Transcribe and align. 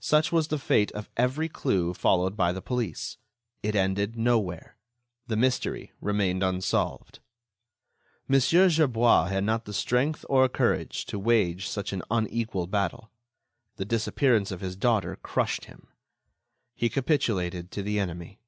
Such 0.00 0.30
was 0.30 0.48
the 0.48 0.58
fate 0.58 0.92
of 0.92 1.08
every 1.16 1.48
clue 1.48 1.94
followed 1.94 2.36
by 2.36 2.52
the 2.52 2.60
police. 2.60 3.16
It 3.62 3.74
ended 3.74 4.18
nowhere. 4.18 4.76
The 5.28 5.36
mystery 5.36 5.92
remained 5.98 6.42
unsolved. 6.42 7.20
Mon. 8.28 8.38
Gerbois 8.38 9.28
had 9.28 9.44
not 9.44 9.64
the 9.64 9.72
strength 9.72 10.26
or 10.28 10.46
courage 10.50 11.06
to 11.06 11.18
wage 11.18 11.68
such 11.68 11.94
an 11.94 12.02
unequal 12.10 12.66
battle. 12.66 13.10
The 13.76 13.86
disappearance 13.86 14.50
of 14.50 14.60
his 14.60 14.76
daughter 14.76 15.16
crushed 15.22 15.64
him; 15.64 15.86
he 16.74 16.90
capitulated 16.90 17.70
to 17.70 17.82
the 17.82 17.98
enemy. 17.98 18.40